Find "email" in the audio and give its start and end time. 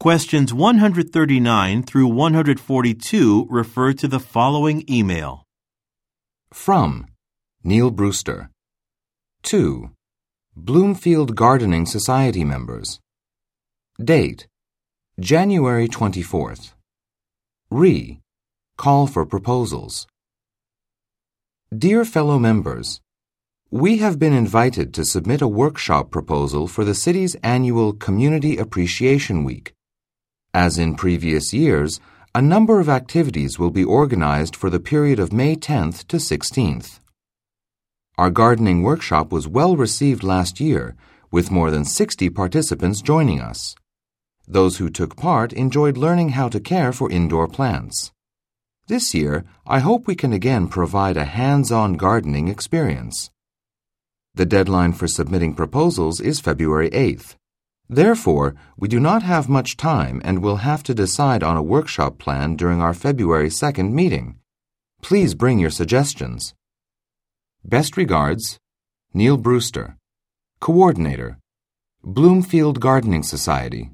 4.88-5.44